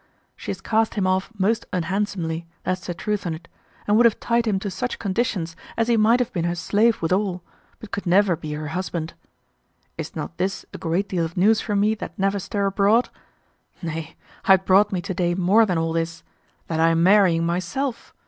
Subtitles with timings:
[0.35, 3.47] She has cast him off most unhandsomely, that's the truth on't,
[3.85, 7.03] and would have tied him to such conditions as he might have been her slave
[7.03, 7.43] withal,
[7.79, 9.13] but could never be her husband.
[9.99, 13.09] Is not this a great deal of news for me that never stir abroad?
[13.83, 16.23] Nay, I had brought me to day more than all this:
[16.65, 18.11] that I am marrying myself!